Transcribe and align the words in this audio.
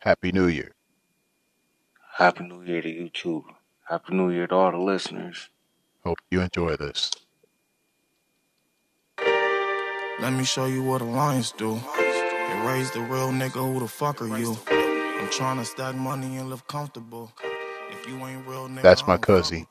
Happy 0.00 0.32
New 0.32 0.46
Year. 0.46 0.72
Happy 2.16 2.44
New 2.44 2.62
Year 2.62 2.80
to 2.80 2.88
you 2.88 3.10
too. 3.10 3.44
Happy 3.86 4.14
New 4.14 4.30
Year 4.30 4.46
to 4.46 4.54
all 4.54 4.70
the 4.70 4.78
listeners. 4.78 5.50
Hope 6.04 6.18
you 6.30 6.40
enjoy 6.40 6.76
this. 6.76 7.10
Let 10.20 10.32
me 10.32 10.44
show 10.44 10.64
you 10.66 10.82
what 10.82 11.02
alliance 11.02 11.52
do. 11.52 11.74
They 11.96 12.62
raise 12.66 12.90
the 12.92 13.00
real 13.00 13.30
nigga, 13.30 13.60
who 13.72 13.80
the 13.80 13.88
fuck 13.88 14.22
are 14.22 14.38
you? 14.38 14.56
I'm 14.70 15.28
trying 15.30 15.58
to 15.58 15.66
stack 15.66 15.94
money 15.94 16.38
and 16.38 16.48
live 16.48 16.66
comfortable. 16.66 17.30
If 17.90 18.08
you 18.08 18.16
ain't 18.26 18.46
real 18.46 18.68
nigga, 18.68 18.80
That's 18.82 19.06
my 19.06 19.18
cousin. 19.18 19.66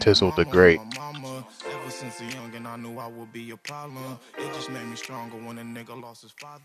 Tizzle 0.00 0.34
the 0.36 0.44
Great. 0.44 0.80
Ever 0.80 1.90
since 1.90 2.20
a 2.20 2.24
youngin', 2.24 2.66
I 2.66 2.76
knew 2.76 2.98
I 2.98 3.06
would 3.06 3.32
be 3.32 3.50
a 3.50 3.56
problem. 3.56 4.18
It 4.38 4.52
just 4.54 4.70
made 4.70 4.86
me 4.86 4.96
stronger 4.96 5.36
when 5.36 5.58
a 5.58 5.62
nigga 5.62 6.00
lost 6.00 6.22
his 6.22 6.32
father. 6.32 6.62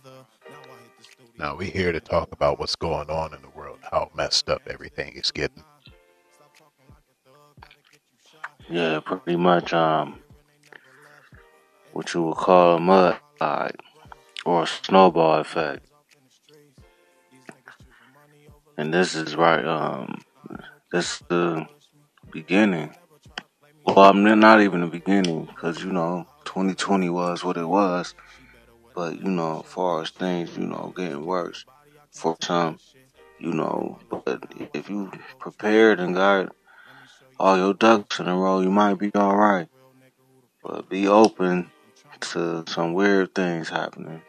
Now 0.50 0.56
I 0.64 0.82
hit 0.82 0.98
the 0.98 1.04
studio. 1.04 1.32
Now 1.38 1.56
we 1.56 1.70
here 1.70 1.92
to 1.92 2.00
talk 2.00 2.32
about 2.32 2.60
what's 2.60 2.76
going 2.76 3.10
on 3.10 3.34
in 3.34 3.42
the 3.42 3.50
world, 3.50 3.80
how 3.92 4.10
messed 4.16 4.50
up 4.50 4.62
everything 4.68 5.14
is 5.14 5.32
getting. 5.32 5.64
Yeah, 8.70 9.00
pretty 9.02 9.36
much 9.36 9.74
um 9.74 10.20
what 11.92 12.14
you 12.14 12.24
would 12.24 12.38
call 12.38 12.78
a 12.78 12.80
mud 12.80 13.18
slide 13.38 13.76
or 14.46 14.64
a 14.64 14.68
snowball 14.68 15.40
effect. 15.40 15.86
And 18.78 18.94
this 18.94 19.14
is 19.16 19.36
right 19.36 19.66
um 19.66 20.22
this 20.92 21.16
is 21.16 21.24
the 21.28 21.68
beginning. 22.32 22.92
Well, 23.86 24.00
I'm 24.00 24.24
not 24.40 24.62
even 24.62 24.82
the 24.82 24.88
beginning 24.88 25.46
because 25.46 25.84
you 25.84 25.92
know 25.92 26.28
2020 26.46 27.10
was 27.10 27.44
what 27.44 27.58
it 27.58 27.66
was, 27.66 28.14
but 28.96 29.20
you 29.20 29.30
know, 29.30 29.62
as 29.62 29.72
far 29.72 30.02
as 30.02 30.10
things 30.10 30.58
you 30.58 30.66
know 30.66 30.94
getting 30.96 31.26
worse 31.26 31.66
for 32.12 32.38
some, 32.42 32.80
you 33.40 33.52
know, 33.52 34.00
but 34.10 34.44
if 34.74 34.90
you 34.90 35.12
prepared 35.40 36.00
and 36.00 36.16
got 36.16 36.56
all 37.40 37.58
your 37.58 37.74
ducks 37.74 38.20
in 38.20 38.28
a 38.28 38.36
row, 38.36 38.60
you 38.60 38.70
might 38.70 38.96
be 38.96 39.12
all 39.16 39.36
right. 39.36 39.68
But 40.64 40.90
be 40.90 41.08
open 41.08 41.72
to 42.22 42.64
some 42.68 42.94
weird 42.94 43.34
things 43.34 43.70
happening. 43.70 44.22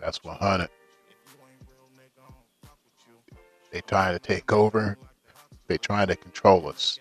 That's 0.00 0.24
100. 0.24 0.68
They 3.70 3.80
trying 3.82 4.14
to 4.14 4.18
take 4.18 4.52
over. 4.52 4.98
They 5.72 5.78
trying 5.78 6.08
to 6.08 6.16
control 6.16 6.68
us. 6.68 7.00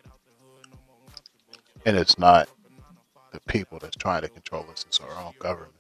And 1.86 1.98
it's 1.98 2.18
not 2.18 2.48
the 3.34 3.42
people 3.42 3.80
that's 3.80 3.98
trying 3.98 4.22
to 4.22 4.30
control 4.30 4.66
us. 4.72 4.86
It's 4.88 5.02
our 5.02 5.12
own 5.22 5.34
government. 5.40 5.74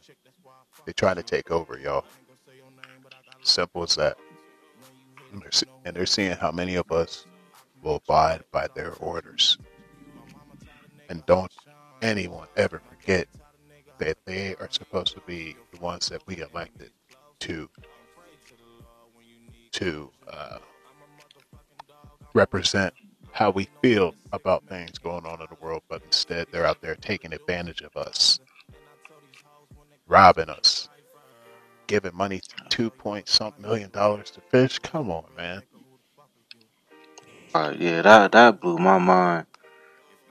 They 0.85 0.91
trying 0.91 1.15
to 1.15 1.23
take 1.23 1.51
over, 1.51 1.79
y'all. 1.79 2.03
Simple 3.43 3.83
as 3.83 3.95
that. 3.95 4.17
And 5.31 5.41
they're, 5.41 5.53
se- 5.53 5.67
and 5.85 5.95
they're 5.95 6.05
seeing 6.05 6.33
how 6.33 6.51
many 6.51 6.75
of 6.75 6.91
us 6.91 7.25
will 7.81 7.95
abide 7.95 8.43
by 8.51 8.67
their 8.75 8.91
orders. 8.95 9.57
And 11.07 11.25
don't 11.27 11.53
anyone 12.01 12.49
ever 12.57 12.81
forget 12.89 13.29
that 13.99 14.17
they 14.25 14.55
are 14.55 14.67
supposed 14.69 15.13
to 15.13 15.21
be 15.21 15.55
the 15.73 15.79
ones 15.79 16.09
that 16.09 16.27
we 16.27 16.41
elected 16.41 16.91
to 17.39 17.69
to 19.71 20.11
uh, 20.27 20.57
represent 22.33 22.93
how 23.31 23.49
we 23.49 23.69
feel 23.81 24.13
about 24.31 24.67
things 24.67 24.97
going 24.97 25.25
on 25.25 25.41
in 25.41 25.47
the 25.49 25.57
world, 25.65 25.83
but 25.89 26.01
instead 26.03 26.47
they're 26.51 26.65
out 26.65 26.81
there 26.81 26.95
taking 26.95 27.33
advantage 27.33 27.81
of 27.81 27.95
us, 27.95 28.39
robbing 30.07 30.49
us, 30.49 30.89
giving 31.87 32.15
money 32.15 32.41
two 32.69 32.89
point 32.89 33.27
something 33.27 33.61
million 33.61 33.89
dollars 33.91 34.31
to 34.31 34.41
fish. 34.41 34.79
Come 34.79 35.09
on, 35.11 35.25
man. 35.35 35.61
Right, 37.53 37.77
yeah, 37.79 38.01
that 38.01 38.31
that 38.33 38.61
blew 38.61 38.77
my 38.77 38.97
mind. 38.97 39.45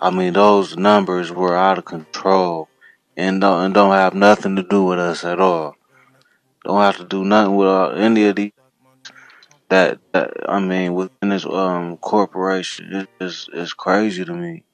I 0.01 0.11
mean, 0.11 0.33
those 0.33 0.77
numbers 0.77 1.31
were 1.31 1.57
out 1.57 1.79
of 1.79 1.85
control 1.85 2.69
and 3.17 3.41
don't 3.41 3.65
and 3.65 3.75
don't 3.75 3.93
have 3.93 4.15
nothing 4.15 4.57
to 4.57 4.63
do 4.63 4.85
with 4.85 4.99
us 4.99 5.25
at 5.25 5.41
all. 5.41 5.77
Don't 6.65 6.81
have 6.81 6.97
to 6.99 7.05
do 7.05 7.25
nothing 7.25 7.57
with 7.57 7.69
uh, 7.69 7.89
any 7.91 8.25
of 8.25 8.37
these. 8.37 8.53
That, 9.71 10.01
that 10.13 10.33
I 10.49 10.61
mean, 10.61 10.95
within 10.95 11.31
this 11.31 11.47
um 11.47 11.97
corporation, 11.99 12.95
it 12.95 13.09
is 13.21 13.49
it's 13.53 13.73
crazy 13.75 14.25
to 14.25 14.35
me. 14.35 14.65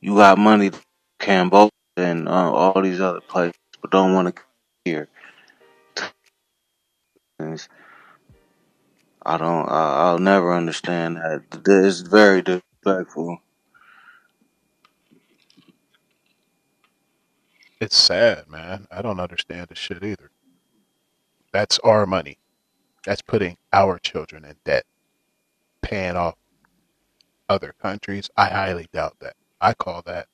You 0.00 0.16
got 0.16 0.38
money, 0.38 0.72
Cambodia 1.20 1.70
and 1.96 2.28
uh, 2.28 2.52
all 2.52 2.82
these 2.82 3.00
other 3.00 3.20
places, 3.22 3.56
but 3.82 3.90
don't 3.90 4.14
want 4.14 4.28
to 4.28 4.32
come 4.32 4.46
here. 4.84 5.08
I 9.24 9.38
don't. 9.38 9.68
I, 9.68 9.94
I'll 10.04 10.18
never 10.18 10.54
understand 10.54 11.16
that. 11.16 11.42
It's 11.66 12.00
very 12.00 12.42
disrespectful. 12.42 13.38
It's 17.80 17.96
sad, 17.96 18.48
man. 18.48 18.86
I 18.90 19.02
don't 19.02 19.20
understand 19.20 19.68
this 19.68 19.78
shit 19.78 20.02
either. 20.04 20.30
That's 21.52 21.78
our 21.80 22.06
money. 22.06 22.38
That's 23.06 23.22
putting 23.22 23.58
our 23.72 23.98
children 24.00 24.46
in 24.46 24.56
debt, 24.66 24.86
paying 25.82 26.16
off 26.16 26.36
other 27.48 27.74
countries. 27.82 28.30
I 28.36 28.46
highly 28.46 28.88
doubt 28.92 29.16
that. 29.20 29.36
I 29.60 29.74
call 29.74 30.02
that 30.06 30.28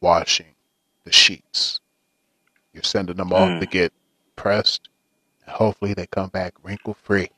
washing 0.00 0.54
the 1.04 1.12
sheets. 1.12 1.80
You're 2.74 2.84
sending 2.84 3.16
them 3.16 3.32
off 3.32 3.56
to 3.58 3.66
Mm, 3.66 3.68
get 3.68 3.92
pressed. 4.36 4.88
and 5.46 5.56
Hopefully 5.56 5.94
they 5.94 6.06
come 6.06 6.30
back 6.30 6.54
wrinkle 6.62 6.94
free. 6.94 7.30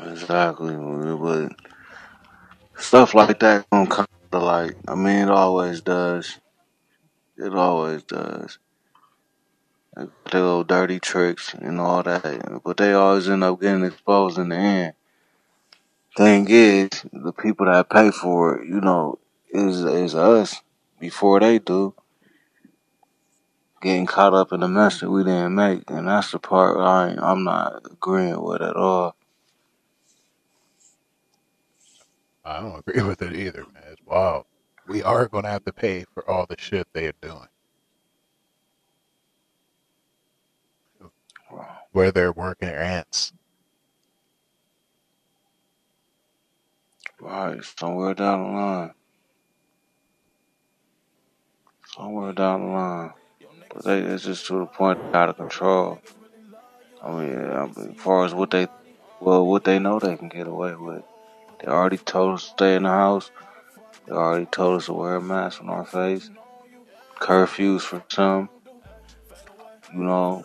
exactly. 0.00 0.76
But 0.76 1.52
stuff 2.76 3.14
like 3.14 3.40
that 3.40 3.66
gonna 3.70 3.88
come 3.90 4.06
to 4.32 4.38
light. 4.38 4.74
I 4.88 4.94
mean, 4.96 5.24
it 5.28 5.30
always 5.30 5.82
does. 5.82 6.38
It 7.38 7.54
always 7.54 8.04
does. 8.04 8.58
They 9.96 10.06
little 10.38 10.64
dirty 10.64 11.00
tricks 11.00 11.54
and 11.54 11.80
all 11.80 12.02
that, 12.04 12.62
but 12.64 12.78
they 12.78 12.94
always 12.94 13.28
end 13.28 13.44
up 13.44 13.60
getting 13.60 13.84
exposed 13.84 14.38
in 14.38 14.50
the 14.50 14.56
end. 14.56 14.94
Thing 16.16 16.46
is, 16.50 16.90
the 17.12 17.32
people 17.32 17.66
that 17.66 17.90
pay 17.90 18.10
for 18.10 18.58
it, 18.60 18.68
you 18.68 18.80
know, 18.80 19.18
is 19.50 19.80
is 19.84 20.14
us 20.14 20.62
before 21.00 21.40
they 21.40 21.58
do, 21.58 21.94
getting 23.82 24.06
caught 24.06 24.34
up 24.34 24.52
in 24.52 24.60
the 24.60 24.68
mess 24.68 25.00
that 25.00 25.10
we 25.10 25.24
didn't 25.24 25.54
make, 25.54 25.90
and 25.90 26.08
that's 26.08 26.32
the 26.32 26.40
part 26.40 26.78
I 26.78 27.16
I'm 27.20 27.44
not 27.44 27.82
agreeing 27.92 28.42
with 28.42 28.62
at 28.62 28.76
all. 28.76 29.16
I 32.44 32.60
don't 32.60 32.80
agree 32.88 33.02
with 33.04 33.22
it 33.22 33.34
either, 33.34 33.66
man. 33.74 33.84
It's 33.92 34.02
wild. 34.06 34.46
We 34.88 35.02
are 35.04 35.28
going 35.28 35.44
to 35.44 35.50
have 35.50 35.64
to 35.66 35.74
pay 35.74 36.04
for 36.14 36.28
all 36.30 36.46
the 36.48 36.56
shit 36.58 36.88
they 36.94 37.06
are 37.08 37.14
doing. 37.22 37.48
Where 41.94 42.10
they're 42.10 42.32
working 42.32 42.66
their 42.66 42.82
ants. 42.82 43.32
Right, 47.20 47.62
somewhere 47.62 48.14
down 48.14 48.42
the 48.42 48.58
line, 48.58 48.94
somewhere 51.86 52.32
down 52.32 52.66
the 52.66 52.72
line, 52.72 53.12
but 53.72 53.84
they 53.84 54.00
it's 54.00 54.24
just 54.24 54.46
to 54.46 54.58
the 54.58 54.66
point 54.66 54.98
out 55.14 55.28
of 55.28 55.36
control. 55.36 56.00
I 57.00 57.12
mean, 57.12 57.30
as 57.30 58.00
far 58.00 58.24
as 58.24 58.34
what 58.34 58.50
they, 58.50 58.66
well, 59.20 59.46
what 59.46 59.62
they 59.62 59.78
know 59.78 60.00
they 60.00 60.16
can 60.16 60.28
get 60.28 60.48
away 60.48 60.74
with. 60.74 61.04
They 61.60 61.68
already 61.68 61.98
told 61.98 62.34
us 62.34 62.42
to 62.46 62.50
stay 62.50 62.74
in 62.74 62.82
the 62.82 62.88
house. 62.88 63.30
They 64.06 64.12
already 64.12 64.46
told 64.46 64.78
us 64.78 64.86
to 64.86 64.94
wear 64.94 65.14
a 65.14 65.22
mask 65.22 65.62
on 65.62 65.68
our 65.68 65.84
face. 65.84 66.28
Curfews 67.20 67.82
for 67.82 68.02
some, 68.08 68.48
you 69.92 70.02
know, 70.02 70.44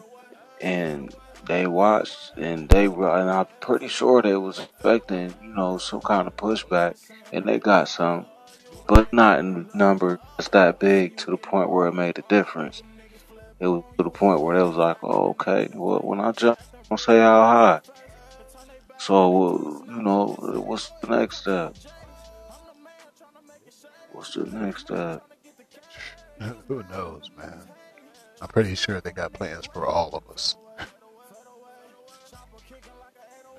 and 0.62 1.12
they 1.45 1.68
watched 1.68 2.38
and 2.38 2.69
they 2.69 2.88
were, 2.88 3.18
and 3.18 3.30
I'm 3.30 3.47
pretty 3.59 3.88
sure 3.88 4.21
they 4.21 4.36
was 4.36 4.59
expecting, 4.59 5.33
you 5.41 5.53
know, 5.56 5.77
some 5.77 6.01
kind 6.01 6.27
of 6.27 6.36
pushback, 6.36 6.95
and 7.31 7.45
they 7.45 7.59
got 7.59 7.89
some, 7.89 8.25
but 8.88 9.12
not 9.13 9.39
in 9.39 9.53
the 9.53 9.77
number 9.77 10.19
that's 10.38 10.50
that 10.50 10.80
big 10.80 11.18
to 11.18 11.31
the 11.31 11.38
point 11.38 11.69
where 11.69 11.88
it 11.88 11.94
made 11.94 12.18
a 12.18 12.24
difference. 12.24 12.81
It 13.59 13.68
was 13.68 13.83
to 13.97 14.03
the 14.03 14.09
point 14.09 14.41
where 14.41 14.57
they 14.57 14.63
was 14.63 14.75
like, 14.75 14.97
oh, 15.03 15.30
okay, 15.30 15.69
well, 15.74 16.00
when 16.00 16.19
I 16.19 16.31
jump, 16.31 16.59
I'm 16.74 16.83
gonna 16.89 16.97
say 16.97 17.19
how 17.19 17.42
high. 17.42 17.81
So, 18.97 19.83
you 19.88 20.01
know, 20.01 20.27
what's 20.65 20.92
the 21.01 21.07
next 21.07 21.38
step? 21.38 21.75
What's 24.12 24.33
the 24.33 24.45
next 24.45 24.81
step? 24.81 25.24
Who 26.68 26.83
knows, 26.83 27.30
man? 27.38 27.62
I'm 28.42 28.47
pretty 28.47 28.75
sure 28.75 29.01
they 29.01 29.12
got 29.12 29.33
plans 29.33 29.65
for 29.65 29.85
all 29.85 30.15
of 30.15 30.30
us. 30.30 30.56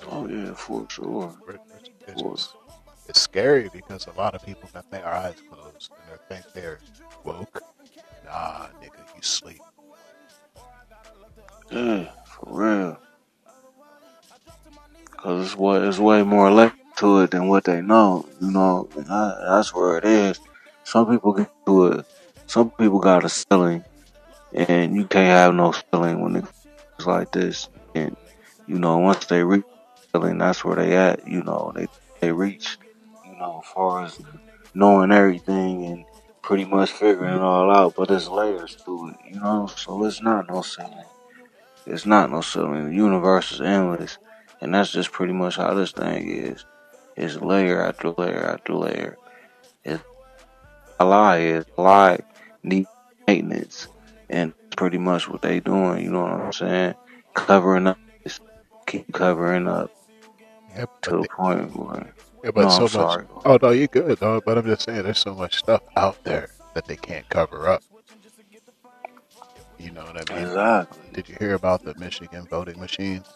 Oh 0.08 0.26
yeah, 0.26 0.54
for 0.54 0.86
sure. 0.88 1.34
It's, 2.08 2.22
Of 2.22 2.32
it's, 2.32 2.54
it's 3.08 3.20
scary 3.20 3.70
because 3.72 4.06
a 4.06 4.12
lot 4.12 4.34
of 4.34 4.44
people 4.44 4.68
got 4.72 4.90
their 4.90 5.06
eyes 5.06 5.36
closed 5.50 5.90
and 5.90 6.18
they 6.28 6.34
think 6.34 6.54
they're 6.54 6.78
woke. 7.24 7.62
Nah, 8.24 8.68
nigga, 8.82 9.16
you 9.16 9.22
sleep. 9.22 9.60
Yeah, 11.70 12.10
for 12.24 12.46
real. 12.50 12.98
Cause 15.16 15.46
it's 15.46 15.56
way, 15.56 15.86
it's 15.86 15.98
way 15.98 16.22
more 16.22 16.50
left 16.50 16.76
to 16.96 17.20
it 17.20 17.32
than 17.32 17.48
what 17.48 17.64
they 17.64 17.82
know. 17.82 18.26
You 18.40 18.50
know, 18.50 18.88
and 18.96 19.06
I, 19.10 19.36
that's 19.48 19.74
where 19.74 19.98
it 19.98 20.04
is. 20.04 20.40
Some 20.84 21.10
people 21.10 21.32
get 21.32 21.50
to 21.66 21.86
it. 21.88 22.06
Some 22.46 22.70
people 22.70 22.98
got 22.98 23.24
a 23.24 23.28
ceiling, 23.28 23.84
and 24.52 24.96
you 24.96 25.06
can't 25.06 25.28
have 25.28 25.54
no 25.54 25.72
ceiling 25.72 26.20
when 26.20 26.36
it's 26.36 27.06
like 27.06 27.30
this. 27.32 27.68
And 27.94 28.16
you 28.66 28.78
know, 28.78 28.98
once 28.98 29.26
they 29.26 29.44
reach 29.44 29.64
that's 30.12 30.64
where 30.64 30.76
they 30.76 30.96
at. 30.96 31.26
You 31.26 31.42
know, 31.42 31.72
they 31.74 31.86
they 32.20 32.32
reach. 32.32 32.78
You 33.26 33.36
know, 33.36 33.62
as 33.64 33.72
far 33.72 34.04
as 34.04 34.20
knowing 34.74 35.12
everything 35.12 35.84
and 35.86 36.04
pretty 36.42 36.64
much 36.64 36.90
figuring 36.90 37.34
it 37.34 37.40
all 37.40 37.70
out. 37.70 37.94
But 37.96 38.08
there's 38.08 38.28
layers 38.28 38.76
to 38.84 39.08
it. 39.08 39.34
You 39.34 39.40
know, 39.40 39.66
so 39.74 40.04
it's 40.04 40.22
not 40.22 40.48
no 40.48 40.62
ceiling. 40.62 41.04
It's 41.86 42.06
not 42.06 42.30
no 42.30 42.40
ceiling. 42.40 42.90
The 42.90 42.94
universe 42.94 43.52
is 43.52 43.60
endless. 43.60 44.18
And 44.60 44.74
that's 44.74 44.92
just 44.92 45.12
pretty 45.12 45.32
much 45.32 45.56
how 45.56 45.72
this 45.74 45.92
thing 45.92 46.28
is. 46.28 46.64
It's 47.16 47.36
layer 47.36 47.82
after 47.82 48.10
layer 48.10 48.44
after 48.44 48.74
layer. 48.74 49.16
It's 49.84 50.02
a 50.98 51.04
lie 51.04 51.38
is 51.38 51.64
a 51.78 51.82
lie 51.82 52.20
need 52.62 52.86
maintenance. 53.26 53.88
And 54.28 54.52
pretty 54.76 54.98
much 54.98 55.28
what 55.28 55.42
they 55.42 55.60
doing, 55.60 56.04
you 56.04 56.10
know 56.10 56.22
what 56.22 56.32
I'm 56.32 56.52
saying? 56.52 56.94
Covering 57.34 57.86
up 57.86 57.98
keep 58.86 59.12
covering 59.12 59.68
up 59.68 59.90
yeah, 60.76 60.86
to 61.02 61.10
the 61.10 61.28
point 61.28 61.76
where. 61.76 62.12
Yeah, 62.44 62.50
but 62.52 62.62
no, 62.62 62.68
so 62.68 62.76
I'm 62.76 62.82
much. 62.82 62.92
Sorry. 62.92 63.26
Oh 63.44 63.58
no, 63.60 63.70
you're 63.70 63.86
good. 63.86 64.18
though? 64.18 64.40
but 64.40 64.56
I'm 64.56 64.64
just 64.64 64.82
saying, 64.82 65.02
there's 65.02 65.18
so 65.18 65.34
much 65.34 65.58
stuff 65.58 65.82
out 65.96 66.22
there 66.24 66.48
that 66.74 66.86
they 66.86 66.96
can't 66.96 67.28
cover 67.28 67.68
up. 67.68 67.82
You 69.78 69.90
know 69.92 70.04
what 70.04 70.30
I 70.30 70.34
mean? 70.34 70.46
Exactly. 70.46 71.02
Did 71.12 71.28
you 71.28 71.36
hear 71.38 71.54
about 71.54 71.84
the 71.84 71.94
Michigan 71.94 72.46
voting 72.50 72.78
machines? 72.78 73.26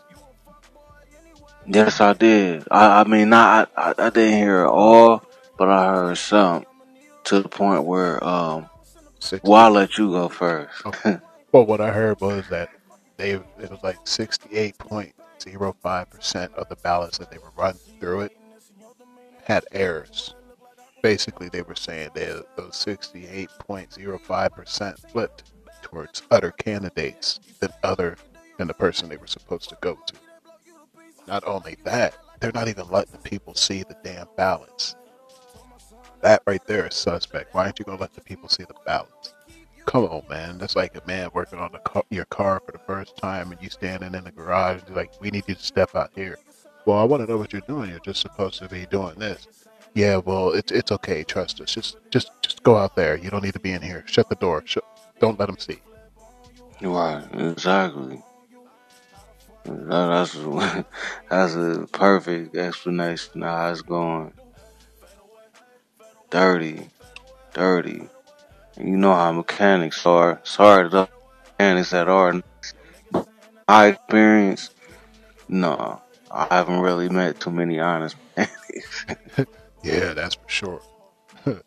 Yes, 1.66 2.00
I 2.00 2.12
did. 2.12 2.64
I, 2.70 3.00
I 3.00 3.04
mean, 3.04 3.30
not, 3.30 3.72
I, 3.76 3.94
I 3.96 4.10
didn't 4.10 4.38
hear 4.38 4.64
it 4.64 4.68
all, 4.68 5.22
but 5.56 5.68
I 5.68 5.94
heard 5.94 6.18
some 6.18 6.66
to 7.24 7.40
the 7.40 7.48
point 7.48 7.84
where, 7.84 8.22
um, 8.22 8.68
well, 9.42 9.54
I 9.54 9.68
let 9.68 9.96
you 9.96 10.10
go 10.10 10.28
first. 10.28 10.84
Okay. 10.84 11.18
well, 11.52 11.64
what 11.64 11.80
I 11.80 11.90
heard 11.90 12.20
was 12.20 12.46
that 12.48 12.68
they, 13.16 13.30
it 13.32 13.70
was 13.70 13.82
like 13.82 13.96
68 14.04 14.76
point 14.76 15.14
0.05% 15.38 16.54
of 16.54 16.68
the 16.68 16.76
ballots 16.76 17.18
that 17.18 17.30
they 17.30 17.38
were 17.38 17.52
run 17.56 17.74
through 18.00 18.22
it 18.22 18.36
had 19.44 19.64
errors. 19.72 20.34
Basically, 21.02 21.48
they 21.48 21.62
were 21.62 21.74
saying 21.74 22.10
that 22.14 22.46
those 22.56 22.72
68.05% 22.72 25.10
flipped 25.10 25.52
towards 25.82 26.22
other 26.30 26.50
candidates 26.50 27.40
than 27.60 27.70
other 27.82 28.16
than 28.58 28.68
the 28.68 28.74
person 28.74 29.08
they 29.08 29.16
were 29.16 29.26
supposed 29.26 29.68
to 29.68 29.76
go 29.80 29.98
to. 30.06 30.14
Not 31.26 31.42
only 31.46 31.76
that, 31.84 32.16
they're 32.40 32.52
not 32.52 32.68
even 32.68 32.88
letting 32.88 33.12
the 33.12 33.18
people 33.18 33.54
see 33.54 33.82
the 33.82 33.96
damn 34.02 34.26
ballots. 34.36 34.96
That 36.22 36.42
right 36.46 36.64
there 36.66 36.86
is 36.86 36.94
suspect. 36.94 37.54
Why 37.54 37.64
aren't 37.64 37.78
you 37.78 37.84
gonna 37.84 38.00
let 38.00 38.14
the 38.14 38.22
people 38.22 38.48
see 38.48 38.64
the 38.64 38.74
ballots? 38.86 39.34
Come 39.94 40.06
on, 40.06 40.24
man. 40.28 40.58
That's 40.58 40.74
like 40.74 40.96
a 40.96 41.06
man 41.06 41.30
working 41.34 41.60
on 41.60 41.70
car, 41.84 42.02
your 42.10 42.24
car 42.24 42.60
for 42.66 42.72
the 42.72 42.80
first 42.80 43.16
time, 43.16 43.52
and 43.52 43.62
you 43.62 43.70
standing 43.70 44.12
in 44.12 44.24
the 44.24 44.32
garage. 44.32 44.80
And 44.88 44.96
like, 44.96 45.12
we 45.20 45.30
need 45.30 45.44
you 45.46 45.54
to 45.54 45.62
step 45.62 45.94
out 45.94 46.10
here. 46.16 46.36
Well, 46.84 46.98
I 46.98 47.04
want 47.04 47.24
to 47.24 47.30
know 47.30 47.38
what 47.38 47.52
you're 47.52 47.62
doing. 47.68 47.90
You're 47.90 48.00
just 48.00 48.20
supposed 48.20 48.58
to 48.58 48.68
be 48.68 48.86
doing 48.86 49.14
this. 49.20 49.46
Yeah, 49.94 50.16
well, 50.16 50.50
it's 50.50 50.72
it's 50.72 50.90
okay. 50.90 51.22
Trust 51.22 51.60
us. 51.60 51.72
Just 51.72 51.96
just 52.10 52.32
just 52.42 52.64
go 52.64 52.76
out 52.76 52.96
there. 52.96 53.16
You 53.16 53.30
don't 53.30 53.44
need 53.44 53.52
to 53.52 53.60
be 53.60 53.70
in 53.70 53.82
here. 53.82 54.02
Shut 54.08 54.28
the 54.28 54.34
door. 54.34 54.64
Don't 55.20 55.38
let 55.38 55.46
them 55.46 55.58
see. 55.60 55.78
Right, 56.82 57.24
exactly. 57.32 58.20
That, 59.64 59.86
that's 59.88 60.34
that's 61.30 61.54
a 61.54 61.86
perfect 61.92 62.56
explanation 62.56 63.44
of 63.44 63.48
how 63.48 63.70
it's 63.70 63.82
going. 63.82 64.32
Dirty, 66.30 66.90
dirty. 67.52 68.08
You 68.76 68.96
know 68.96 69.14
how 69.14 69.32
mechanics 69.32 70.04
are. 70.04 70.40
Sorry 70.42 70.84
to 70.84 70.88
the 70.88 71.08
mechanics 71.52 71.90
that 71.90 72.08
are. 72.08 72.42
My 73.68 73.86
experience, 73.86 74.70
no, 75.48 76.02
I 76.30 76.46
haven't 76.50 76.80
really 76.80 77.08
met 77.08 77.40
too 77.40 77.50
many 77.50 77.78
honest 77.80 78.16
mechanics. 78.36 79.06
Yeah, 79.84 80.14
that's 80.14 80.34
for 80.36 80.48
sure. 80.48 80.80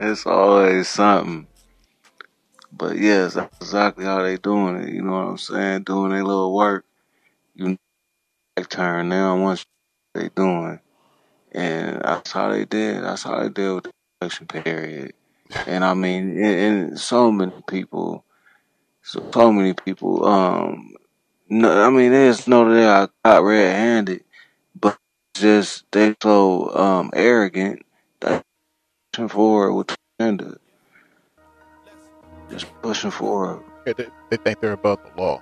it's 0.00 0.26
always 0.26 0.88
something. 0.88 1.46
But 2.72 2.98
yes, 2.98 3.34
that's 3.34 3.56
exactly 3.60 4.04
how 4.04 4.22
they 4.22 4.36
doing 4.36 4.82
it. 4.82 4.92
You 4.92 5.02
know 5.02 5.12
what 5.12 5.28
I'm 5.28 5.38
saying? 5.38 5.84
Doing 5.84 6.10
their 6.10 6.24
little 6.24 6.52
work. 6.52 6.84
You 7.54 7.68
know, 7.68 7.76
like 8.56 8.68
turn 8.68 9.08
now 9.08 9.40
once 9.40 9.64
they 10.12 10.28
doing. 10.34 10.80
And 11.52 12.02
that's 12.02 12.32
how 12.32 12.50
they 12.50 12.64
did. 12.64 13.04
That's 13.04 13.22
how 13.22 13.38
they 13.40 13.48
did 13.48 13.74
with 13.74 13.84
the 13.84 13.90
election 14.20 14.46
period. 14.48 15.14
And 15.66 15.84
I 15.84 15.94
mean, 15.94 16.30
and, 16.42 16.88
and 16.90 17.00
so 17.00 17.30
many 17.30 17.52
people, 17.68 18.24
so, 19.02 19.28
so 19.32 19.52
many 19.52 19.72
people, 19.74 20.26
um, 20.26 20.94
no, 21.48 21.86
I 21.86 21.90
mean, 21.90 22.10
there's 22.10 22.48
no 22.48 22.72
they 22.72 22.82
got 22.82 23.12
caught 23.24 23.42
red-handed, 23.42 24.24
but 24.78 24.98
just 25.34 25.84
they 25.92 26.14
so 26.22 26.74
um 26.74 27.10
arrogant 27.14 27.84
that 28.20 28.42
pushing 29.12 29.28
forward 29.28 29.74
with 29.74 29.86
the 29.88 29.96
agenda, 30.18 30.58
just 32.50 32.66
pushing 32.82 33.10
forward. 33.10 33.62
Yeah, 33.86 33.92
They, 33.96 34.06
they 34.30 34.36
think 34.38 34.60
they're 34.60 34.72
above 34.72 34.98
the 35.04 35.20
law. 35.20 35.40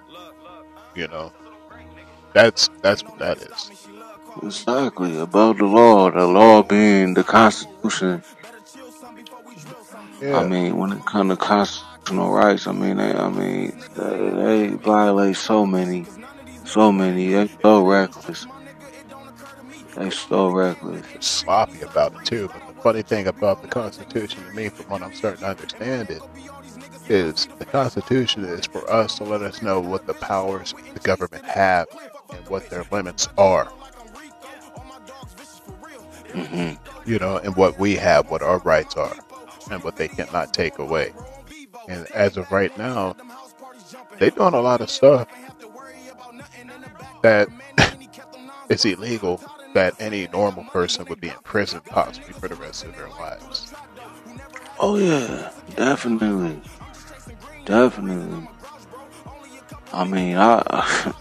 You 0.94 1.08
know, 1.08 1.32
that's 2.32 2.68
that's 2.82 3.02
what 3.02 3.18
that 3.18 3.38
is. 3.38 3.88
Exactly 4.42 5.18
above 5.18 5.58
the 5.58 5.64
law, 5.64 6.10
the 6.10 6.26
law 6.26 6.62
being 6.62 7.14
the 7.14 7.24
Constitution. 7.24 8.22
I 10.22 10.42
mean, 10.42 10.76
when 10.78 10.92
it 10.92 11.04
comes 11.06 11.30
to 11.32 11.36
constitutional 11.36 12.32
rights, 12.32 12.66
I 12.66 12.72
mean, 12.72 12.96
they, 12.98 13.14
I 13.14 13.28
mean, 13.30 13.72
they, 13.96 14.30
they 14.30 14.68
violate 14.76 15.36
so 15.36 15.66
many, 15.66 16.08
so 16.64 16.92
many. 16.92 17.28
They 17.32 17.48
so 17.62 17.86
reckless. 17.86 18.46
They 19.96 20.10
so 20.10 20.50
reckless. 20.50 21.06
sloppy 21.20 21.82
about 21.82 22.14
it 22.14 22.24
too. 22.24 22.48
But 22.52 22.66
the 22.66 22.74
funny 22.82 23.02
thing 23.02 23.26
about 23.28 23.62
the 23.62 23.68
Constitution 23.68 24.44
to 24.44 24.50
me, 24.52 24.68
from 24.70 24.86
what 24.86 25.02
I'm 25.02 25.14
starting 25.14 25.40
to 25.40 25.48
understand 25.48 26.10
it, 26.10 26.22
is 27.08 27.48
the 27.58 27.66
Constitution 27.66 28.44
is 28.44 28.66
for 28.66 28.88
us 28.90 29.16
to 29.18 29.24
let 29.24 29.42
us 29.42 29.62
know 29.62 29.80
what 29.80 30.06
the 30.06 30.14
powers 30.14 30.74
the 30.94 31.00
government 31.00 31.44
have 31.46 31.88
and 32.32 32.48
what 32.48 32.70
their 32.70 32.84
limits 32.90 33.28
are. 33.38 33.72
hmm 36.32 36.72
You 37.04 37.18
know, 37.18 37.38
and 37.38 37.56
what 37.56 37.78
we 37.78 37.96
have, 37.96 38.30
what 38.30 38.42
our 38.42 38.58
rights 38.60 38.96
are, 38.96 39.16
and 39.70 39.82
what 39.82 39.96
they 39.96 40.08
cannot 40.08 40.52
take 40.52 40.78
away. 40.78 41.12
And 41.88 42.06
as 42.12 42.36
of 42.36 42.50
right 42.50 42.76
now, 42.78 43.16
they're 44.18 44.30
doing 44.30 44.54
a 44.54 44.60
lot 44.60 44.80
of 44.80 44.90
stuff 44.90 45.28
that 47.22 47.48
is 48.68 48.84
illegal 48.84 49.40
that 49.74 49.94
any 50.00 50.28
normal 50.28 50.64
person 50.64 51.04
would 51.06 51.20
be 51.20 51.28
in 51.28 51.34
prison 51.42 51.80
possibly 51.84 52.32
for 52.32 52.48
the 52.48 52.54
rest 52.54 52.84
of 52.84 52.96
their 52.96 53.08
lives. 53.08 53.74
Oh 54.78 54.96
yeah, 54.96 55.50
definitely, 55.76 56.60
definitely. 57.64 58.48
I 59.92 60.04
mean, 60.04 60.36
I 60.36 60.60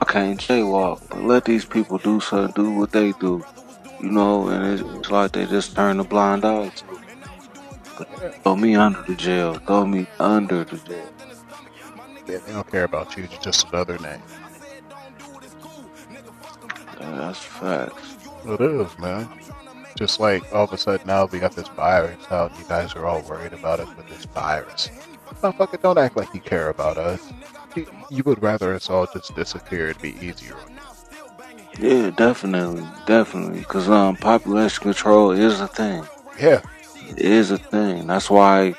I 0.00 0.04
can't 0.06 0.40
jaywalk, 0.40 1.08
but 1.08 1.22
let 1.22 1.44
these 1.44 1.64
people 1.64 1.98
do 1.98 2.20
so, 2.20 2.48
do 2.48 2.70
what 2.70 2.92
they 2.92 3.12
do, 3.12 3.44
you 4.00 4.10
know. 4.10 4.48
And 4.48 4.80
it's, 4.80 5.10
like 5.10 5.32
they 5.32 5.46
just 5.46 5.74
turn 5.74 6.00
a 6.00 6.04
blind 6.04 6.44
eye 6.44 6.68
to. 6.68 6.84
Throw 8.42 8.56
me 8.56 8.74
under 8.74 9.02
the 9.02 9.14
jail. 9.14 9.54
Throw 9.54 9.86
me 9.86 10.06
under 10.18 10.64
the 10.64 10.76
jail. 10.78 11.08
Yeah, 12.26 12.38
they 12.38 12.52
don't 12.52 12.70
care 12.70 12.84
about 12.84 13.16
you. 13.16 13.28
You're 13.30 13.40
just 13.40 13.68
another 13.68 13.98
name. 13.98 14.22
Yeah, 17.00 17.10
that's 17.18 17.38
facts. 17.38 18.16
It 18.46 18.60
is, 18.60 18.98
man. 18.98 19.28
Just 19.96 20.18
like 20.18 20.42
all 20.52 20.64
of 20.64 20.72
a 20.72 20.78
sudden 20.78 21.06
now 21.06 21.26
we 21.26 21.38
got 21.38 21.54
this 21.54 21.68
virus 21.68 22.24
out. 22.30 22.56
You 22.58 22.64
guys 22.64 22.94
are 22.94 23.06
all 23.06 23.22
worried 23.22 23.52
about 23.52 23.80
us 23.80 23.96
with 23.96 24.08
this 24.08 24.24
virus. 24.26 24.90
Motherfucker, 25.42 25.80
don't 25.80 25.98
act 25.98 26.16
like 26.16 26.32
you 26.34 26.40
care 26.40 26.68
about 26.68 26.98
us. 26.98 27.32
You, 27.76 27.86
you 28.10 28.22
would 28.24 28.42
rather 28.42 28.74
us 28.74 28.90
all 28.90 29.06
just 29.12 29.34
disappear. 29.34 29.90
It'd 29.90 30.02
be 30.02 30.16
easier 30.20 30.56
on 30.56 30.72
you. 30.72 31.88
Yeah, 31.88 32.10
definitely, 32.10 32.86
definitely. 33.06 33.62
Cause 33.64 33.88
um, 33.88 34.16
population 34.16 34.82
control 34.82 35.32
is 35.32 35.60
a 35.60 35.68
thing. 35.68 36.04
Yeah, 36.40 36.62
is 37.16 37.50
a 37.50 37.58
thing. 37.58 38.06
That's 38.06 38.30
why 38.30 38.74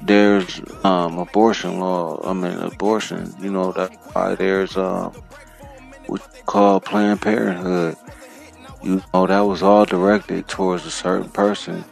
there's 0.00 0.60
um 0.84 1.18
abortion 1.18 1.80
law. 1.80 2.20
I 2.28 2.32
mean 2.32 2.58
abortion. 2.58 3.34
You 3.40 3.50
know 3.50 3.72
that's 3.72 3.96
why 4.12 4.34
there's 4.34 4.76
um 4.76 5.12
what 6.06 6.20
you 6.36 6.42
call 6.46 6.80
Planned 6.80 7.22
Parenthood. 7.22 7.96
You 8.82 9.02
know 9.14 9.26
that 9.26 9.40
was 9.40 9.62
all 9.62 9.84
directed 9.84 10.48
towards 10.48 10.86
a 10.86 10.90
certain 10.90 11.30
person, 11.30 11.84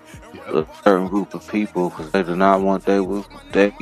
a 0.52 0.66
certain 0.84 1.08
group 1.08 1.34
of 1.34 1.46
people, 1.48 1.90
because 1.90 2.10
they 2.12 2.22
do 2.22 2.36
not 2.36 2.60
want 2.60 2.84
they 2.84 3.00
would 3.00 3.24
they 3.52 3.72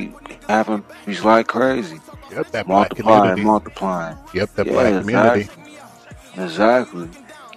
having 0.48 0.84
babies 1.04 1.24
like 1.24 1.46
crazy. 1.48 2.00
Yep, 2.30 2.50
that 2.52 2.66
black 2.66 2.94
multiplying, 2.94 3.22
community. 3.22 3.44
multiplying. 3.44 4.16
Yep, 4.34 4.54
that 4.54 4.66
Yeah, 4.66 4.72
black 4.72 4.96
community. 4.96 5.40
exactly. 5.40 5.64
Exactly. 6.44 7.08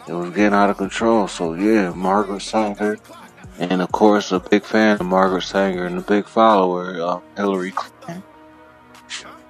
It 0.07 0.13
was 0.13 0.29
getting 0.31 0.53
out 0.53 0.69
of 0.69 0.77
control. 0.77 1.27
So 1.27 1.53
yeah, 1.53 1.91
Margaret 1.91 2.41
Sanger, 2.41 2.97
and 3.59 3.81
of 3.81 3.91
course 3.91 4.31
a 4.31 4.39
big 4.39 4.63
fan 4.63 4.97
of 4.99 5.05
Margaret 5.05 5.43
Sanger 5.43 5.85
and 5.85 5.97
a 5.97 6.01
big 6.01 6.27
follower 6.27 6.97
of 6.99 7.23
Hillary 7.35 7.71
Clinton. 7.71 8.23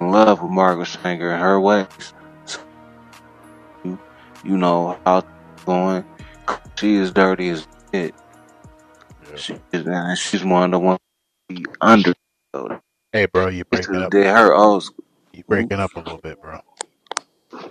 In 0.00 0.10
love 0.10 0.42
with 0.42 0.50
Margaret 0.50 0.86
Sanger 0.86 1.30
and 1.30 1.42
her 1.42 1.58
ways. 1.60 1.86
So, 2.44 2.60
you, 3.84 3.98
you 4.44 4.56
know 4.56 4.98
how 5.06 5.22
going. 5.64 6.04
She 6.78 6.94
is 6.96 7.10
dirty 7.12 7.48
as 7.50 7.66
shit. 7.92 8.14
Yeah. 9.30 9.36
She 9.36 9.54
is, 9.72 9.86
and 9.86 10.18
she's 10.18 10.44
one 10.44 10.64
of 10.64 10.70
the 10.72 10.78
ones 10.78 11.00
under. 11.80 12.12
Hey, 13.12 13.26
bro, 13.26 13.48
you 13.48 13.64
breaking 13.64 13.96
up? 13.96 14.10
they 14.10 14.24
her 14.26 14.54
old 14.54 14.84
school. 14.84 15.04
You 15.32 15.42
breaking 15.48 15.80
up 15.80 15.94
a 15.96 16.00
little 16.00 16.18
bit, 16.18 16.40
bro. 16.40 16.60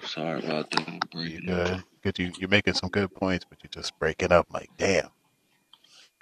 Sorry 0.03 0.43
about 0.43 0.71
that. 0.71 0.87
You 0.87 0.99
Breaking 1.11 1.49
up. 1.49 1.67
good? 1.67 1.83
Good. 2.03 2.19
You 2.19 2.31
you're 2.39 2.49
making 2.49 2.73
some 2.73 2.89
good 2.89 3.13
points, 3.13 3.45
but 3.47 3.59
you're 3.63 3.69
just 3.69 3.97
breaking 3.99 4.31
up. 4.31 4.47
Like, 4.51 4.69
damn. 4.77 5.09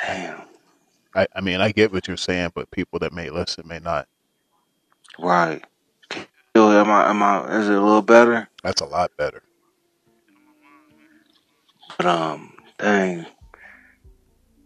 Damn. 0.05 0.41
I 1.15 1.27
I 1.35 1.41
mean, 1.41 1.61
I 1.61 1.71
get 1.71 1.91
what 1.91 2.07
you're 2.07 2.17
saying, 2.17 2.51
but 2.55 2.71
people 2.71 2.99
that 2.99 3.13
may 3.13 3.29
listen 3.29 3.67
may 3.67 3.79
not. 3.79 4.07
Right. 5.19 5.63
Am 6.55 6.89
I? 6.89 7.09
Am 7.09 7.23
I? 7.23 7.57
Is 7.57 7.69
it 7.69 7.75
a 7.75 7.81
little 7.81 8.01
better? 8.01 8.47
That's 8.63 8.81
a 8.81 8.85
lot 8.85 9.11
better. 9.17 9.41
But 11.97 12.05
um, 12.05 12.53
dang. 12.77 13.25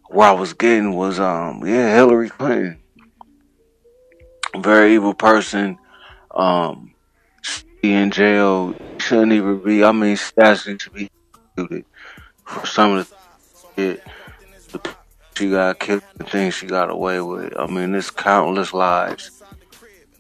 Where 0.10 0.30
I 0.30 0.32
was 0.32 0.54
getting 0.54 0.96
was 0.96 1.20
um, 1.20 1.66
yeah, 1.66 1.94
Hillary 1.94 2.30
Clinton, 2.30 2.80
very 4.58 4.94
evil 4.94 5.14
person. 5.14 5.78
Um, 6.32 6.94
she 7.42 7.64
in 7.84 8.12
jail 8.12 8.74
shouldn't 9.00 9.34
even 9.34 9.60
be. 9.60 9.84
I 9.84 9.92
mean, 9.92 10.16
she 10.16 10.32
actually 10.40 10.80
should 10.80 10.94
be 10.94 11.10
executed 11.58 11.86
for 12.46 12.66
some 12.66 12.98
of 12.98 13.10
the 13.10 13.18
shit. 13.76 14.04
The 14.72 14.96
she 15.38 15.52
got 15.52 15.80
killed, 15.80 16.02
the 16.16 16.24
things 16.24 16.56
she 16.56 16.66
got 16.66 16.90
away 16.90 17.22
with. 17.22 17.54
I 17.58 17.68
mean, 17.68 17.92
there's 17.92 18.10
countless 18.10 18.74
lives, 18.74 19.44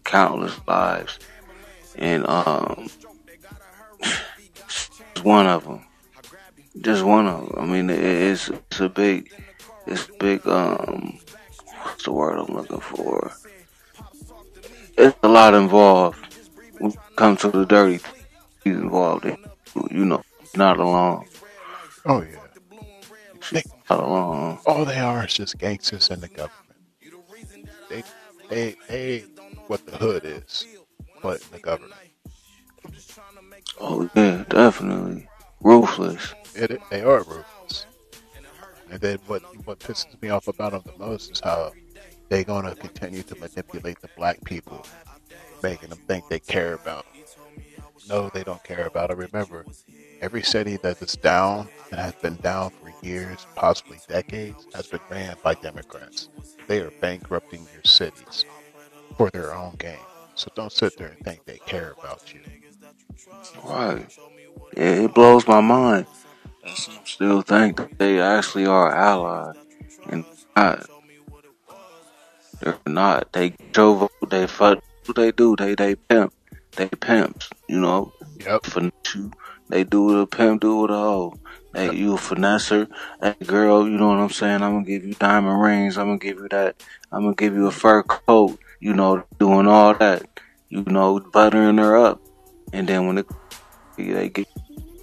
countless 0.04 0.56
lives, 0.68 1.18
and 1.96 2.26
um, 2.28 2.88
just 4.54 5.24
one 5.24 5.48
of 5.48 5.64
them. 5.64 5.84
Just 6.80 7.04
one 7.04 7.28
of 7.28 7.50
them. 7.50 7.56
I 7.58 7.66
mean, 7.66 7.90
it's 7.90 8.50
it's 8.50 8.80
a 8.80 8.90
big, 8.90 9.32
it's 9.88 10.08
big 10.20 10.48
um, 10.48 11.18
what's 11.82 12.04
the 12.04 12.12
word 12.12 12.38
I'm 12.38 12.56
looking 12.56 12.80
for? 12.80 13.32
It's 14.98 15.18
a 15.24 15.28
lot 15.28 15.56
involved. 15.56 16.24
When 16.78 16.92
it 16.92 16.98
comes 17.16 17.42
to 17.42 17.50
the 17.50 17.66
dirty 17.66 17.98
things 17.98 18.78
involved, 18.78 19.26
in. 19.26 19.38
you 19.90 20.06
know, 20.06 20.24
not 20.56 20.78
alone. 20.78 21.26
Oh 22.06 22.22
yeah. 22.22 23.62
Alone. 23.90 24.60
all 24.66 24.84
they 24.86 25.00
are 25.00 25.26
is 25.26 25.34
just 25.34 25.58
gangsters 25.58 26.10
in 26.10 26.20
the 26.20 26.28
government. 26.28 26.54
They 27.90 28.04
they 28.50 28.76
they 28.90 29.20
what 29.68 29.86
the 29.86 29.96
hood 29.98 30.26
is, 30.26 30.66
but 31.22 31.42
in 31.42 31.48
the 31.54 31.60
government. 31.60 31.94
Oh 33.80 34.10
yeah, 34.16 34.44
definitely 34.50 35.28
ruthless. 35.62 36.34
It- 36.56 36.82
they 36.90 37.02
are 37.02 37.20
ruthless. 37.20 37.86
And 38.90 39.00
then 39.02 39.20
what 39.28 39.42
what 39.66 39.80
pisses 39.80 40.22
me 40.22 40.30
off 40.30 40.48
about 40.48 40.72
them 40.74 40.82
the 40.86 40.98
most 41.06 41.32
is 41.32 41.40
how 41.40 41.72
they're 42.30 42.44
gonna 42.44 42.76
continue 42.76 43.24
to 43.24 43.36
manipulate 43.36 44.02
the 44.02 44.10
black 44.18 44.44
people, 44.44 44.86
making 45.64 45.90
them 45.90 46.00
think 46.08 46.28
they 46.30 46.40
care 46.40 46.74
about 46.74 47.06
them. 47.14 47.17
No, 48.10 48.30
they 48.34 48.44
don't 48.44 48.64
care 48.64 48.86
about 48.86 49.12
it. 49.12 49.18
Remember, 49.18 49.66
every 50.22 50.44
city 50.44 50.78
that 50.78 51.02
is 51.02 51.16
down 51.16 51.70
and 51.92 52.00
has 52.00 52.14
been 52.16 52.36
down 52.38 52.72
for 52.72 52.94
years, 53.06 53.46
possibly 53.56 54.00
decades, 54.08 54.66
has 54.74 54.88
been 54.88 55.02
ran 55.10 55.36
by 55.44 55.54
Democrats. 55.56 56.30
They 56.68 56.80
are 56.80 56.92
bankrupting 57.02 57.68
your 57.74 57.84
cities 57.84 58.46
for 59.18 59.30
their 59.30 59.54
own 59.54 59.76
gain. 59.78 59.98
So 60.36 60.50
don't 60.56 60.72
sit 60.72 60.98
there 60.98 61.08
and 61.08 61.20
think 61.20 61.46
they 61.46 61.58
care 61.66 61.96
about 62.00 62.34
you. 62.34 62.42
Right. 63.64 64.06
Yeah, 64.76 65.06
it 65.06 65.14
blows 65.14 65.48
my 65.48 65.62
mind. 65.62 66.06
some 66.76 66.96
Still 67.06 67.42
think 67.42 67.98
they 67.98 68.20
actually 68.20 68.68
are 68.68 68.94
allies, 68.94 69.56
and 70.10 70.26
not. 70.56 70.86
They're 72.60 72.78
not. 72.86 73.32
They 73.34 73.50
drove. 73.72 74.10
They 74.30 74.46
fuck. 74.48 74.84
What 75.06 75.16
they 75.16 75.32
do? 75.32 75.56
They 75.56 75.74
they 75.76 75.96
pimp. 75.96 76.34
They 76.78 76.90
pimps. 76.90 77.50
You 77.70 77.82
know. 77.82 78.10
Yep. 78.46 78.66
finesse 78.66 79.16
you. 79.16 79.32
They 79.70 79.86
do 79.86 80.04
what 80.06 80.16
a 80.18 80.28
pimp 80.28 80.62
do 80.62 80.78
with 80.82 80.92
a 80.92 80.96
hoe. 80.96 81.36
They 81.74 81.94
you 81.96 82.16
a 82.16 82.18
finesser. 82.18 82.88
Hey 83.22 83.36
girl, 83.46 83.86
you 83.88 83.98
know 83.98 84.10
what 84.10 84.20
I'm 84.20 84.30
saying? 84.32 84.64
I'm 84.64 84.74
gonna 84.76 84.86
give 84.86 85.06
you 85.06 85.16
diamond 85.16 85.62
rings. 85.62 85.98
I'm 85.98 86.08
gonna 86.08 86.20
give 86.20 86.38
you 86.40 86.50
that. 86.50 86.84
I'm 87.12 87.24
gonna 87.24 87.36
give 87.36 87.56
you 87.56 87.68
a 87.68 87.72
fur 87.72 88.04
coat. 88.04 88.60
You 88.82 88.94
know, 88.96 89.26
doing 89.40 89.68
all 89.68 89.96
that. 89.96 90.28
You 90.70 90.84
know, 90.88 91.20
buttering 91.20 91.80
her 91.80 91.98
up. 91.98 92.22
And 92.74 92.88
then 92.88 93.08
when 93.08 93.18
they 93.98 94.30
get, 94.30 94.48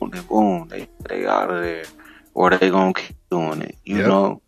then 0.00 0.22
boom, 0.24 0.68
they 0.68 0.88
they 1.08 1.26
out 1.26 1.50
of 1.50 1.62
there, 1.62 1.86
or 2.34 2.50
they 2.50 2.70
gonna 2.70 2.94
keep 2.94 3.16
doing 3.30 3.62
it. 3.62 3.76
You 3.84 4.02
Yep. 4.02 4.04
know, 4.04 4.42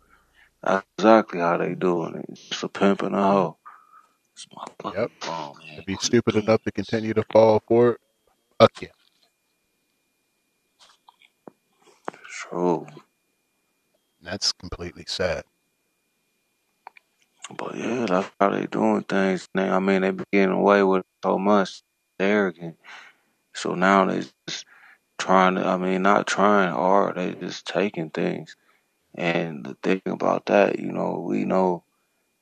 that's 0.63 0.85
exactly 0.99 1.39
how 1.41 1.57
they 1.57 1.75
doing 1.75 2.15
it. 2.17 2.25
It's 2.29 2.49
just 2.49 2.63
a 2.63 2.69
pimp 2.69 3.03
and 3.03 3.15
a 3.15 3.21
hoe. 3.23 3.57
It's 4.37 4.47
my 4.55 4.65
fucking 4.83 4.99
Yep. 5.01 5.11
phone, 5.21 5.57
man. 5.59 5.79
If 5.79 5.85
you're 5.87 5.97
stupid 5.99 6.35
enough 6.37 6.61
to 6.63 6.71
continue 6.71 7.13
to 7.15 7.23
fall 7.33 7.61
for 7.67 7.93
it, 7.93 8.01
fuck. 8.59 8.73
True. 12.29 12.87
That's 14.21 14.51
completely 14.53 15.05
sad. 15.07 15.45
But 17.57 17.77
yeah, 17.77 18.05
that's 18.07 18.31
how 18.39 18.51
they 18.51 18.67
doing 18.67 19.03
things. 19.03 19.47
Now, 19.55 19.77
I 19.77 19.79
mean, 19.79 20.03
they 20.03 20.11
be 20.11 20.25
getting 20.31 20.55
away 20.55 20.83
with 20.83 21.05
so 21.23 21.39
much. 21.39 21.83
They're 22.19 22.29
arrogant. 22.39 22.77
So 23.55 23.75
now 23.75 24.05
they 24.05 24.23
just 24.47 24.65
trying 25.19 25.55
to, 25.55 25.65
I 25.65 25.77
mean, 25.77 26.03
not 26.03 26.27
trying 26.27 26.71
hard. 26.71 27.17
They 27.17 27.33
just 27.35 27.67
taking 27.67 28.11
things. 28.11 28.55
And 29.15 29.65
the 29.65 29.77
thing 29.83 30.01
about 30.07 30.47
that, 30.47 30.79
you 30.79 30.91
know, 30.91 31.25
we 31.27 31.45
know, 31.45 31.83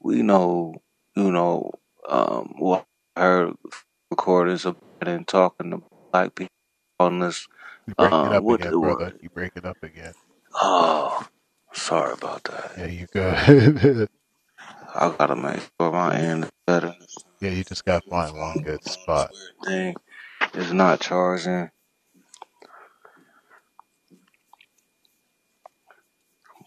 we 0.02 0.24
know, 0.24 0.76
you 1.16 1.32
know, 1.32 1.72
um, 2.10 2.56
what 2.58 2.86
I 3.16 3.22
heard 3.22 3.54
recordings 4.12 4.66
of 4.66 4.78
and 5.02 5.28
talking 5.28 5.72
to 5.72 5.84
black 6.12 6.36
people 6.36 6.52
on 7.00 7.20
this, 7.20 7.48
You 7.88 7.94
breaking 7.96 8.16
uh, 8.16 8.30
up 8.34 8.44
what 8.44 8.62
again, 8.62 8.80
brother. 8.80 9.14
You 9.22 9.30
breaking 9.30 9.66
up 9.66 9.78
again. 9.84 10.14
Oh, 10.54 11.26
sorry 11.74 12.14
about 12.14 12.44
that. 12.46 12.74
Yeah, 12.78 12.86
you 12.88 13.08
good. 13.12 14.10
I 14.96 15.14
gotta 15.18 15.36
make 15.36 15.62
sure 15.80 15.92
my 15.92 16.16
end 16.16 16.46
is 16.46 16.52
better. 16.66 16.96
yeah, 17.42 17.52
you 17.52 17.64
just 17.64 17.86
gotta 17.86 18.08
find 18.10 18.36
one 18.38 18.64
good 18.64 18.84
spot. 18.86 19.32
Thing 19.66 19.96
is 20.54 20.72
not 20.74 21.02
charging. 21.02 21.70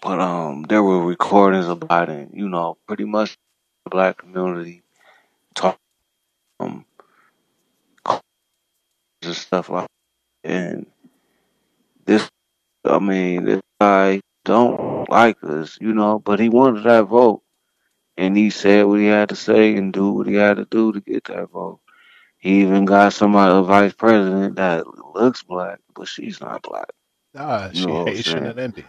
But 0.03 0.21
um, 0.21 0.63
there 0.65 0.83
were 0.83 1.05
recordings 1.05 1.69
about 1.69 2.09
it. 2.11 2.29
You 2.33 2.49
know, 2.49 2.79
pretty 2.87 3.05
much 3.05 3.37
the 3.85 3.91
black 3.91 4.19
community 4.19 4.83
talk 5.59 5.79
um 6.61 6.85
and 9.23 9.37
stuff 9.37 9.71
like. 9.71 9.89
That. 10.45 10.51
And 10.53 10.87
this, 12.07 12.29
I 12.85 12.99
mean, 13.01 13.45
this 13.47 13.63
guy 13.81 14.21
don't 14.45 15.09
like 15.11 15.39
us, 15.45 15.79
you 15.81 15.95
know, 15.95 16.19
but 16.21 16.41
he 16.41 16.49
wanted 16.51 16.85
that 16.85 17.05
vote, 17.05 17.43
and 18.19 18.37
he 18.37 18.51
said 18.51 18.87
what 18.87 19.01
he 19.01 19.07
had 19.07 19.31
to 19.31 19.37
say 19.37 19.77
and 19.77 19.93
do 19.93 20.13
what 20.13 20.29
he 20.29 20.35
had 20.35 20.59
to 20.59 20.67
do 20.67 20.93
to 20.93 21.01
get 21.01 21.25
that 21.27 21.51
vote. 21.51 21.81
He 22.39 22.63
even 22.63 22.87
got 22.87 23.15
somebody, 23.15 23.55
a 23.57 23.63
vice 23.63 23.95
president 23.95 24.57
that 24.57 24.87
looks 25.15 25.43
black, 25.45 25.81
but 25.95 26.09
she's 26.09 26.41
not 26.41 26.63
black. 26.63 26.91
Ah, 27.37 27.71
You 27.71 27.81
she 27.81 27.87
know 27.87 27.95
what 27.95 28.09
I'm 28.09 28.15
Haitian 28.15 28.45
saying? 28.45 28.47
and 28.47 28.59
Indian. 28.61 28.89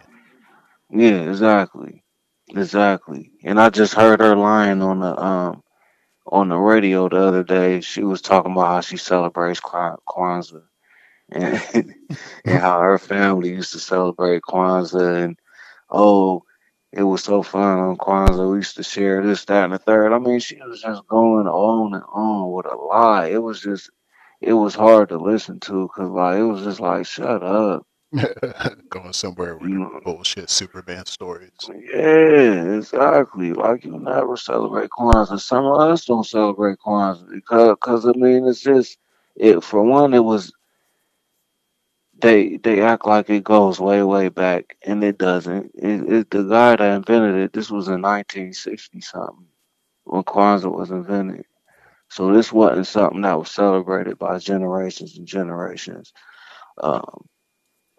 Yeah, 0.90 1.30
exactly, 1.30 2.04
exactly. 2.48 3.32
And 3.44 3.60
I 3.60 3.70
just 3.70 3.94
heard 3.94 4.20
her 4.20 4.36
lying 4.36 4.82
on 4.82 5.00
the 5.00 5.20
um 5.22 5.62
on 6.30 6.48
the 6.48 6.56
radio 6.56 7.08
the 7.08 7.18
other 7.18 7.44
day. 7.44 7.80
She 7.80 8.02
was 8.02 8.22
talking 8.22 8.52
about 8.52 8.66
how 8.66 8.80
she 8.80 8.96
celebrates 8.96 9.60
Kwanzaa 9.60 10.62
and 11.30 11.62
and 12.44 12.58
how 12.58 12.80
her 12.80 12.98
family 12.98 13.50
used 13.50 13.72
to 13.72 13.80
celebrate 13.80 14.42
Kwanzaa 14.42 15.24
and 15.24 15.38
oh, 15.90 16.44
it 16.92 17.02
was 17.02 17.22
so 17.22 17.42
fun 17.42 17.78
on 17.78 17.96
Kwanzaa. 17.96 18.50
We 18.50 18.58
used 18.58 18.76
to 18.76 18.82
share 18.82 19.22
this, 19.22 19.44
that, 19.46 19.64
and 19.64 19.72
the 19.72 19.78
third. 19.78 20.12
I 20.12 20.18
mean, 20.18 20.40
she 20.40 20.56
was 20.56 20.80
just 20.80 21.06
going 21.08 21.46
on 21.46 21.94
and 21.94 22.04
on 22.12 22.52
with 22.52 22.66
a 22.66 22.76
lie. 22.76 23.28
It 23.28 23.42
was 23.42 23.60
just, 23.60 23.90
it 24.40 24.54
was 24.54 24.74
hard 24.74 25.10
to 25.10 25.18
listen 25.18 25.60
to 25.60 25.88
because 25.88 26.10
like 26.10 26.38
it 26.38 26.44
was 26.44 26.64
just 26.64 26.80
like, 26.80 27.06
shut 27.06 27.42
up. 27.42 27.86
Going 28.90 29.12
somewhere 29.12 29.56
with 29.56 29.70
bullshit 30.04 30.50
Superman 30.50 31.06
stories. 31.06 31.52
yeah, 31.68 32.76
exactly. 32.76 33.52
Like 33.52 33.84
you 33.84 33.98
never 33.98 34.36
celebrate 34.36 34.90
Kwanzaa. 34.90 35.40
Some 35.40 35.64
of 35.66 35.80
us 35.80 36.06
don't 36.06 36.26
celebrate 36.26 36.78
Kwanzaa 36.78 37.30
because, 37.30 37.76
cause 37.80 38.06
I 38.06 38.12
mean, 38.12 38.48
it's 38.48 38.60
just 38.60 38.98
it. 39.36 39.62
For 39.62 39.82
one, 39.82 40.12
it 40.14 40.24
was 40.24 40.52
they 42.20 42.56
they 42.58 42.80
act 42.82 43.06
like 43.06 43.30
it 43.30 43.44
goes 43.44 43.78
way 43.78 44.02
way 44.02 44.28
back, 44.28 44.76
and 44.84 45.04
it 45.04 45.18
doesn't. 45.18 45.70
It, 45.74 46.12
it 46.12 46.30
the 46.30 46.42
guy 46.42 46.76
that 46.76 46.96
invented 46.96 47.36
it. 47.36 47.52
This 47.52 47.70
was 47.70 47.86
in 47.88 48.02
1960 48.02 49.00
something 49.02 49.46
when 50.04 50.24
Kwanzaa 50.24 50.76
was 50.76 50.90
invented. 50.90 51.44
So 52.08 52.32
this 52.32 52.52
wasn't 52.52 52.88
something 52.88 53.20
that 53.22 53.38
was 53.38 53.52
celebrated 53.52 54.18
by 54.18 54.38
generations 54.38 55.16
and 55.16 55.28
generations 55.28 56.12
um, 56.82 57.26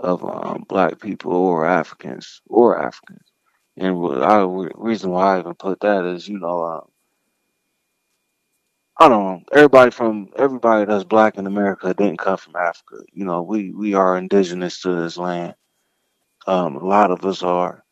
of 0.01 0.23
um, 0.23 0.65
black 0.67 0.99
people 0.99 1.33
or 1.33 1.65
Africans 1.65 2.41
or 2.47 2.79
Africans. 2.81 3.21
And 3.77 3.97
what 3.99 4.21
I, 4.21 4.43
reason 4.75 5.11
why 5.11 5.35
I 5.35 5.39
even 5.39 5.55
put 5.55 5.79
that 5.81 6.05
is, 6.05 6.27
you 6.27 6.39
know, 6.39 6.61
uh, 6.61 6.81
I 8.97 9.09
don't 9.09 9.23
know. 9.23 9.41
Everybody 9.53 9.91
from 9.91 10.29
everybody 10.37 10.85
that's 10.85 11.03
black 11.03 11.37
in 11.37 11.47
America 11.47 11.93
didn't 11.93 12.19
come 12.19 12.37
from 12.37 12.55
Africa. 12.55 12.97
You 13.13 13.25
know, 13.25 13.41
we 13.41 13.71
we 13.71 13.93
are 13.93 14.17
indigenous 14.17 14.81
to 14.81 14.95
this 14.95 15.17
land. 15.17 15.55
Um, 16.45 16.75
a 16.75 16.85
lot 16.85 17.11
of 17.11 17.25
us 17.25 17.41
are. 17.41 17.83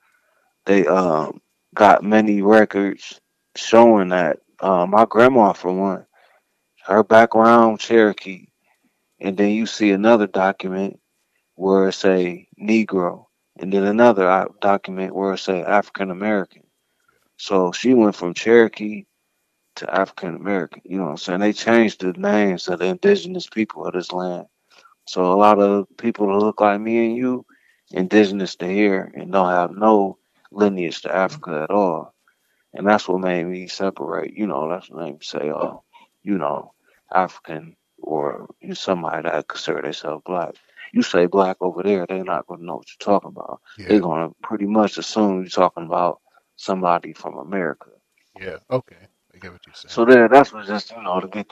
They 0.65 0.85
um 0.85 1.41
got 1.73 2.03
many 2.03 2.41
records 2.41 3.19
showing 3.55 4.09
that. 4.09 4.39
Uh, 4.59 4.85
my 4.85 5.05
grandma, 5.05 5.53
for 5.53 5.71
one, 5.71 6.05
her 6.85 7.03
background 7.03 7.79
Cherokee, 7.79 8.47
and 9.19 9.37
then 9.37 9.51
you 9.51 9.65
see 9.65 9.91
another 9.91 10.27
document 10.27 10.99
where 11.59 11.91
say 11.91 12.47
Negro, 12.57 13.25
and 13.59 13.73
then 13.73 13.83
another 13.83 14.47
document 14.61 15.13
where 15.13 15.33
it 15.33 15.39
say 15.39 15.61
African 15.61 16.09
American. 16.09 16.63
So 17.35 17.73
she 17.73 17.93
went 17.93 18.15
from 18.15 18.33
Cherokee 18.33 19.03
to 19.75 19.93
African 19.93 20.35
American. 20.35 20.83
You 20.85 20.99
know 20.99 21.03
what 21.03 21.09
I'm 21.09 21.17
saying? 21.17 21.39
They 21.41 21.51
changed 21.51 21.99
the 21.99 22.13
names 22.13 22.69
of 22.69 22.79
the 22.79 22.85
indigenous 22.85 23.47
people 23.49 23.85
of 23.85 23.93
this 23.93 24.13
land. 24.13 24.45
So 25.05 25.33
a 25.33 25.35
lot 25.35 25.59
of 25.59 25.87
people 25.97 26.27
that 26.27 26.45
look 26.45 26.61
like 26.61 26.79
me 26.79 27.07
and 27.07 27.17
you, 27.17 27.45
indigenous 27.91 28.55
to 28.55 28.65
here, 28.65 29.11
and 29.13 29.29
don't 29.29 29.49
have 29.49 29.71
no 29.71 30.17
lineage 30.53 31.01
to 31.01 31.13
Africa 31.13 31.59
at 31.63 31.71
all. 31.71 32.13
And 32.73 32.87
that's 32.87 33.09
what 33.09 33.19
made 33.19 33.43
me 33.43 33.67
separate. 33.67 34.33
You 34.33 34.47
know, 34.47 34.69
that's 34.69 34.89
what 34.89 35.03
made 35.03 35.13
me 35.15 35.19
say, 35.21 35.51
oh, 35.51 35.83
you 36.23 36.37
know, 36.37 36.73
African 37.13 37.75
or 37.97 38.47
somebody 38.73 39.23
that 39.27 39.49
consider 39.49 39.81
themselves 39.81 40.23
black. 40.25 40.55
You 40.93 41.01
say 41.03 41.25
black 41.27 41.57
over 41.61 41.83
there, 41.83 42.05
they're 42.07 42.23
not 42.23 42.47
going 42.47 42.59
to 42.61 42.65
know 42.65 42.75
what 42.77 42.87
you're 42.89 43.05
talking 43.13 43.29
about. 43.29 43.61
They're 43.87 43.99
going 43.99 44.27
to 44.29 44.35
pretty 44.43 44.65
much 44.65 44.97
assume 44.97 45.41
you're 45.41 45.49
talking 45.49 45.85
about 45.85 46.19
somebody 46.55 47.13
from 47.13 47.37
America. 47.37 47.89
yeah, 48.39 48.57
okay. 48.71 48.95
I 49.33 49.37
get 49.37 49.51
what 49.51 49.61
you're 49.65 49.75
saying. 49.75 49.91
So 49.91 50.05
there, 50.05 50.27
that's 50.27 50.51
what 50.51 50.65
just 50.65 50.91
you 50.91 51.01
know 51.01 51.19
to 51.19 51.27
get 51.27 51.47